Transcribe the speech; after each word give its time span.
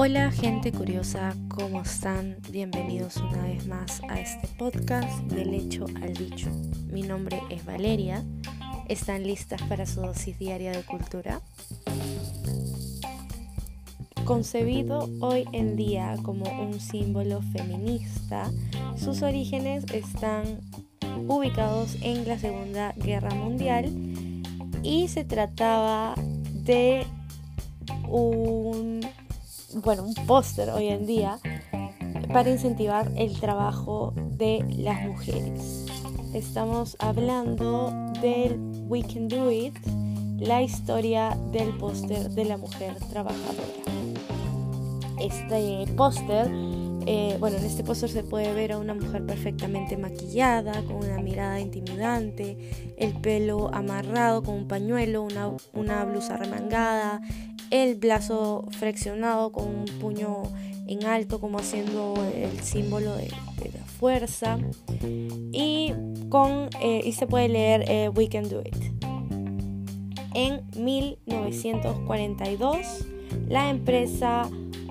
Hola 0.00 0.30
gente 0.30 0.70
curiosa, 0.70 1.34
¿cómo 1.48 1.82
están? 1.82 2.36
Bienvenidos 2.50 3.16
una 3.16 3.42
vez 3.42 3.66
más 3.66 4.00
a 4.08 4.20
este 4.20 4.46
podcast 4.56 5.18
del 5.24 5.52
hecho 5.52 5.86
al 6.00 6.14
dicho. 6.14 6.48
Mi 6.90 7.02
nombre 7.02 7.42
es 7.50 7.64
Valeria. 7.64 8.24
¿Están 8.88 9.24
listas 9.24 9.60
para 9.62 9.86
su 9.86 10.00
dosis 10.00 10.38
diaria 10.38 10.70
de 10.70 10.84
cultura? 10.84 11.42
Concebido 14.24 15.10
hoy 15.20 15.44
en 15.52 15.74
día 15.74 16.14
como 16.22 16.44
un 16.62 16.78
símbolo 16.78 17.42
feminista, 17.42 18.52
sus 18.96 19.22
orígenes 19.22 19.84
están 19.92 20.60
ubicados 21.26 21.96
en 22.02 22.26
la 22.28 22.38
Segunda 22.38 22.92
Guerra 22.92 23.34
Mundial 23.34 23.90
y 24.82 25.08
se 25.08 25.24
trataba 25.24 26.14
de 26.16 27.06
un 28.08 29.00
bueno, 29.74 30.04
un 30.04 30.14
póster 30.26 30.70
hoy 30.70 30.88
en 30.88 31.06
día 31.06 31.38
para 32.32 32.50
incentivar 32.50 33.10
el 33.16 33.38
trabajo 33.38 34.14
de 34.16 34.64
las 34.76 35.06
mujeres. 35.06 35.86
Estamos 36.34 36.96
hablando 36.98 37.92
del 38.20 38.58
We 38.88 39.02
Can 39.02 39.28
Do 39.28 39.50
It, 39.50 39.74
la 40.38 40.62
historia 40.62 41.36
del 41.52 41.76
póster 41.76 42.30
de 42.30 42.44
la 42.44 42.56
mujer 42.56 42.94
trabajadora. 43.10 43.62
Este 45.20 45.86
póster, 45.96 46.50
eh, 47.06 47.36
bueno, 47.40 47.56
en 47.56 47.64
este 47.64 47.82
póster 47.84 48.10
se 48.10 48.22
puede 48.22 48.52
ver 48.52 48.72
a 48.72 48.78
una 48.78 48.92
mujer 48.94 49.24
perfectamente 49.24 49.96
maquillada, 49.96 50.82
con 50.82 50.96
una 50.96 51.16
mirada 51.18 51.60
intimidante, 51.60 52.58
el 52.96 53.14
pelo 53.14 53.72
amarrado 53.72 54.42
con 54.42 54.56
un 54.56 54.68
pañuelo, 54.68 55.26
una, 55.72 56.04
blusa 56.04 56.36
remangada, 56.36 57.22
el 57.70 57.94
brazo 57.96 58.66
flexionado 58.70 59.52
con 59.52 59.68
un 59.68 59.84
puño 60.00 60.42
en 60.86 61.04
alto 61.04 61.40
como 61.40 61.58
haciendo 61.58 62.14
el 62.34 62.58
símbolo 62.60 63.16
de, 63.16 63.28
la 63.28 63.84
fuerza. 63.98 64.58
Y 65.52 65.92
con 66.28 66.68
eh, 66.80 67.02
y 67.04 67.12
se 67.12 67.26
puede 67.26 67.48
leer 67.48 67.84
eh, 67.88 68.08
We 68.08 68.28
Can 68.28 68.48
Do 68.48 68.60
It. 68.60 68.76
En 70.34 70.62
1942 70.76 73.06
la 73.48 73.70
empresa 73.70 74.48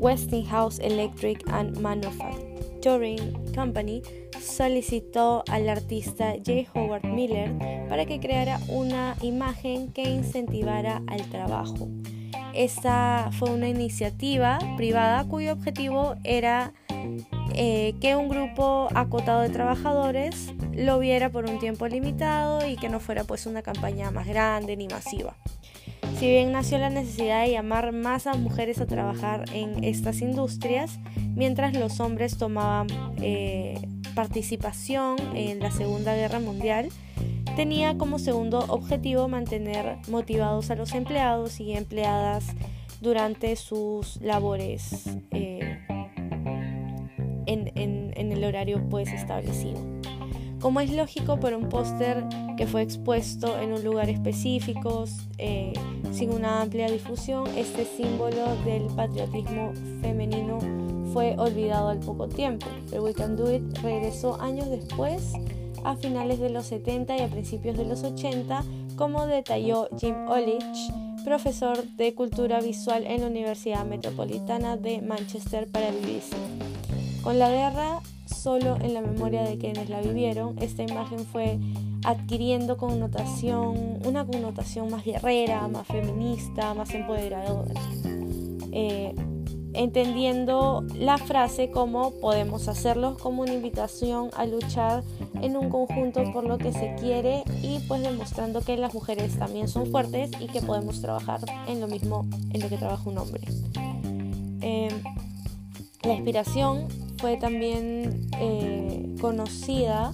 Westinghouse 0.00 0.78
Electric 0.78 1.42
and 1.48 1.78
Manufacturing 1.78 3.52
Company 3.54 4.02
solicitó 4.40 5.44
al 5.48 5.68
artista 5.68 6.34
J. 6.44 6.66
Howard 6.74 7.04
Miller 7.04 7.52
para 7.88 8.06
que 8.06 8.18
creara 8.18 8.58
una 8.68 9.16
imagen 9.20 9.92
que 9.92 10.02
incentivara 10.02 11.02
al 11.06 11.22
trabajo 11.30 11.88
esta 12.54 13.30
fue 13.38 13.50
una 13.50 13.68
iniciativa 13.68 14.58
privada 14.76 15.24
cuyo 15.24 15.52
objetivo 15.52 16.16
era 16.24 16.72
eh, 17.54 17.94
que 18.00 18.16
un 18.16 18.28
grupo 18.28 18.88
acotado 18.94 19.42
de 19.42 19.50
trabajadores 19.50 20.52
lo 20.74 20.98
viera 20.98 21.30
por 21.30 21.48
un 21.48 21.58
tiempo 21.58 21.86
limitado 21.86 22.66
y 22.66 22.76
que 22.76 22.88
no 22.88 23.00
fuera 23.00 23.24
pues 23.24 23.46
una 23.46 23.62
campaña 23.62 24.10
más 24.10 24.26
grande 24.26 24.76
ni 24.76 24.88
masiva. 24.88 25.36
Si 26.20 26.28
bien 26.28 26.52
nació 26.52 26.76
la 26.76 26.90
necesidad 26.90 27.46
de 27.46 27.52
llamar 27.52 27.92
más 27.92 28.26
a 28.26 28.34
mujeres 28.34 28.78
a 28.78 28.86
trabajar 28.86 29.46
en 29.54 29.82
estas 29.82 30.20
industrias, 30.20 31.00
mientras 31.34 31.74
los 31.74 31.98
hombres 31.98 32.36
tomaban 32.36 32.88
eh, 33.22 33.80
participación 34.14 35.16
en 35.34 35.60
la 35.60 35.70
Segunda 35.70 36.14
Guerra 36.14 36.38
Mundial, 36.38 36.90
tenía 37.56 37.96
como 37.96 38.18
segundo 38.18 38.58
objetivo 38.68 39.28
mantener 39.28 39.96
motivados 40.10 40.70
a 40.70 40.74
los 40.74 40.92
empleados 40.92 41.58
y 41.58 41.72
empleadas 41.72 42.48
durante 43.00 43.56
sus 43.56 44.20
labores 44.20 45.08
eh, 45.30 45.78
en, 47.46 48.12
el 48.14 48.44
horario 48.44 48.86
pues 48.90 49.10
establecido. 49.10 49.80
Como 50.60 50.80
es 50.80 50.92
lógico 50.92 51.40
por 51.40 51.54
un 51.54 51.70
póster 51.70 52.26
que 52.58 52.66
fue 52.66 52.82
expuesto 52.82 53.58
en 53.58 53.72
un 53.72 53.82
lugar 53.82 54.10
específico, 54.10 55.06
eh, 55.38 55.72
sin 56.12 56.32
una 56.32 56.62
amplia 56.62 56.90
difusión, 56.90 57.46
este 57.56 57.84
símbolo 57.84 58.54
del 58.64 58.84
patriotismo 58.94 59.72
femenino 60.00 60.58
fue 61.12 61.34
olvidado 61.38 61.88
al 61.88 62.00
poco 62.00 62.28
tiempo. 62.28 62.66
Pero 62.90 63.02
We 63.02 63.14
Can 63.14 63.36
Do 63.36 63.52
It 63.52 63.78
regresó 63.82 64.40
años 64.40 64.68
después 64.68 65.32
a 65.84 65.96
finales 65.96 66.38
de 66.40 66.50
los 66.50 66.66
70 66.66 67.16
y 67.16 67.20
a 67.20 67.28
principios 67.28 67.76
de 67.76 67.84
los 67.84 68.02
80, 68.02 68.62
como 68.96 69.26
detalló 69.26 69.88
Jim 69.98 70.14
Olich, 70.28 70.92
profesor 71.24 71.82
de 71.96 72.14
cultura 72.14 72.60
visual 72.60 73.06
en 73.06 73.22
la 73.22 73.26
Universidad 73.28 73.84
Metropolitana 73.84 74.76
de 74.76 75.00
Manchester 75.00 75.68
para 75.68 75.88
el 75.88 75.96
BBC. 75.96 76.34
Con 77.22 77.38
la 77.38 77.50
guerra, 77.50 78.00
solo 78.26 78.76
en 78.80 78.94
la 78.94 79.00
memoria 79.00 79.42
de 79.42 79.58
quienes 79.58 79.88
la 79.90 80.00
vivieron, 80.00 80.56
esta 80.58 80.82
imagen 80.82 81.20
fue 81.20 81.58
adquiriendo 82.04 82.76
connotación, 82.76 83.98
una 84.04 84.26
connotación 84.26 84.90
más 84.90 85.04
guerrera, 85.04 85.68
más 85.68 85.86
feminista, 85.86 86.74
más 86.74 86.92
empoderadora. 86.94 87.74
Eh, 88.72 89.14
entendiendo 89.72 90.84
la 90.94 91.16
frase 91.18 91.70
como 91.70 92.12
podemos 92.20 92.68
hacerlo 92.68 93.16
como 93.20 93.42
una 93.42 93.52
invitación 93.52 94.30
a 94.36 94.44
luchar 94.44 95.04
en 95.40 95.56
un 95.56 95.70
conjunto 95.70 96.24
por 96.32 96.44
lo 96.44 96.58
que 96.58 96.72
se 96.72 96.94
quiere 96.96 97.44
y 97.62 97.78
pues 97.86 98.02
demostrando 98.02 98.62
que 98.62 98.76
las 98.76 98.94
mujeres 98.94 99.38
también 99.38 99.68
son 99.68 99.86
fuertes 99.86 100.30
y 100.40 100.46
que 100.48 100.60
podemos 100.60 101.00
trabajar 101.00 101.40
en 101.68 101.80
lo 101.80 101.86
mismo 101.86 102.26
en 102.52 102.60
lo 102.60 102.68
que 102.68 102.76
trabaja 102.76 103.08
un 103.08 103.18
hombre. 103.18 103.42
Em, 104.60 105.02
la 106.02 106.14
inspiración 106.14 106.88
fue 107.18 107.36
también 107.36 108.28
eh, 108.38 109.14
conocida 109.20 110.12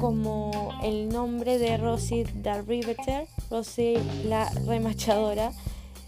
como 0.00 0.72
el 0.82 1.08
nombre 1.08 1.58
de 1.58 1.76
Rosie 1.76 2.24
the 2.42 2.62
Riveter, 2.62 3.26
Rosie 3.50 3.98
la 4.24 4.48
remachadora, 4.66 5.52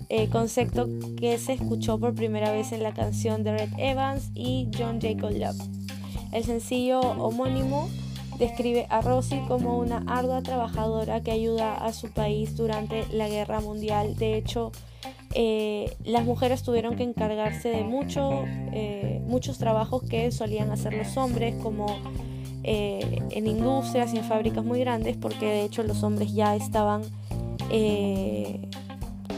eh, 0.09 0.29
concepto 0.29 0.89
que 1.17 1.39
se 1.39 1.55
escuchó 1.55 1.99
por 1.99 2.15
primera 2.15 2.51
vez 2.51 2.73
en 2.73 2.83
la 2.83 2.95
canción 2.95 3.45
de 3.45 3.59
Red 3.59 3.71
Evans 3.79 4.31
y 4.35 4.69
John 4.77 5.01
Jacob 5.01 5.31
Love. 5.31 5.61
El 6.33 6.45
sencillo 6.45 7.01
homónimo 7.01 7.89
describe 8.39 8.87
a 8.91 9.01
Rosie 9.01 9.43
como 9.47 9.79
una 9.79 10.05
ardua 10.07 10.43
trabajadora 10.43 11.23
que 11.23 11.31
ayuda 11.31 11.75
a 11.75 11.93
su 11.93 12.11
país 12.11 12.57
durante 12.57 13.07
la 13.13 13.29
guerra 13.29 13.61
mundial. 13.61 14.17
De 14.17 14.37
hecho, 14.37 14.73
eh, 15.35 15.97
las 16.05 16.25
mujeres 16.25 16.63
tuvieron 16.63 16.97
que 16.97 17.03
encargarse 17.03 17.69
de 17.69 17.81
eh, 18.73 19.23
muchos 19.27 19.59
trabajos 19.59 20.03
que 20.03 20.33
solían 20.33 20.71
hacer 20.71 20.95
los 20.95 21.17
hombres, 21.17 21.55
como 21.63 21.87
en 22.73 23.47
industrias 23.47 24.15
y 24.15 24.19
en 24.19 24.25
fábricas 24.25 24.65
muy 24.65 24.81
grandes, 24.81 25.17
porque 25.17 25.47
de 25.47 25.65
hecho 25.65 25.83
los 25.83 26.03
hombres 26.03 26.33
ya 26.33 26.57
estaban 26.57 27.03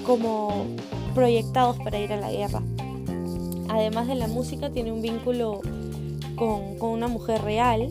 como 0.05 0.67
proyectados 1.15 1.79
para 1.79 1.99
ir 1.99 2.13
a 2.13 2.17
la 2.17 2.31
guerra. 2.31 2.63
Además 3.69 4.07
de 4.07 4.15
la 4.17 4.29
música, 4.29 4.71
tiene 4.71 4.93
un 4.93 5.03
vínculo 5.03 5.61
con, 6.37 6.77
una 6.81 7.09
mujer 7.09 7.43
real. 7.43 7.91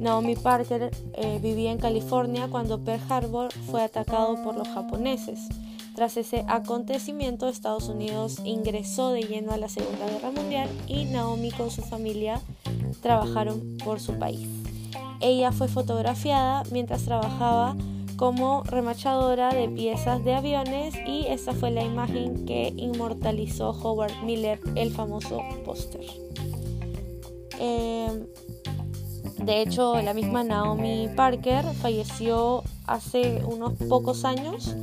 Naomi 0.00 0.34
Parker 0.34 0.90
eh, 1.14 1.38
vivía 1.42 1.70
en 1.70 1.78
California 1.78 2.48
cuando 2.50 2.80
Pearl 2.80 3.02
Harbor 3.08 3.52
fue 3.70 3.82
atacado 3.82 4.42
por 4.42 4.56
los 4.56 4.66
japoneses. 4.68 5.40
Tras 5.94 6.16
ese 6.16 6.44
acontecimiento, 6.48 7.48
Estados 7.48 7.88
Unidos 7.88 8.38
ingresó 8.44 9.10
de 9.10 9.22
lleno 9.22 9.52
a 9.52 9.58
la 9.58 9.68
Segunda 9.68 10.06
Guerra 10.06 10.30
Mundial 10.30 10.68
y 10.86 11.04
Naomi 11.04 11.50
con 11.50 11.70
su 11.70 11.82
familia 11.82 12.40
trabajaron 13.02 13.76
por 13.84 14.00
su 14.00 14.18
país. 14.18 14.59
Ella 15.20 15.52
fue 15.52 15.68
fotografiada 15.68 16.62
mientras 16.70 17.04
trabajaba 17.04 17.76
como 18.16 18.62
remachadora 18.64 19.48
de 19.54 19.68
piezas 19.68 20.22
de 20.24 20.34
aviones 20.34 20.94
y 21.06 21.26
esta 21.28 21.52
fue 21.52 21.70
la 21.70 21.82
imagen 21.82 22.44
que 22.44 22.72
inmortalizó 22.76 23.70
Howard 23.70 24.22
Miller, 24.24 24.60
el 24.74 24.90
famoso 24.90 25.40
póster. 25.64 26.04
Em, 27.58 28.26
de 29.44 29.62
hecho, 29.62 30.00
la 30.02 30.12
misma 30.12 30.44
Naomi 30.44 31.08
Parker 31.16 31.64
falleció 31.80 32.62
hace 32.86 33.42
unos 33.44 33.72
pocos 33.88 34.26
años, 34.26 34.74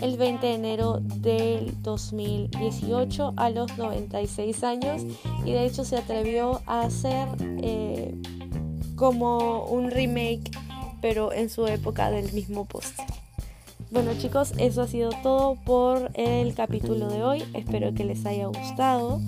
el 0.00 0.16
20 0.16 0.46
de 0.46 0.54
enero 0.54 1.00
del 1.00 1.82
2018, 1.82 3.32
a 3.36 3.50
los 3.50 3.76
96 3.76 4.62
años, 4.62 5.02
y 5.44 5.50
de 5.50 5.64
hecho 5.64 5.84
se 5.84 5.96
atrevió 5.96 6.60
a 6.66 6.82
hacer 6.82 7.26
eh, 7.40 8.14
como 8.96 9.64
un 9.64 9.90
remake, 9.90 10.50
pero 11.00 11.32
en 11.32 11.50
su 11.50 11.66
época 11.66 12.10
del 12.10 12.32
mismo 12.32 12.64
post. 12.64 12.98
Bueno 13.90 14.12
chicos, 14.18 14.52
eso 14.58 14.82
ha 14.82 14.88
sido 14.88 15.10
todo 15.22 15.56
por 15.64 16.10
el 16.14 16.54
capítulo 16.54 17.08
de 17.08 17.22
hoy. 17.22 17.44
Espero 17.54 17.94
que 17.94 18.04
les 18.04 18.26
haya 18.26 18.46
gustado. 18.46 19.20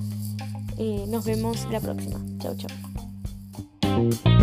Eh, 0.78 1.04
nos 1.08 1.24
vemos 1.24 1.66
la 1.70 1.80
próxima. 1.80 2.18
Chao, 2.40 2.54
chao. 2.56 4.35